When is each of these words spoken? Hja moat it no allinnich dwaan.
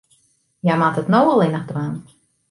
Hja 0.63 0.75
moat 0.81 0.97
it 1.01 1.11
no 1.13 1.19
allinnich 1.33 1.67
dwaan. 1.71 1.93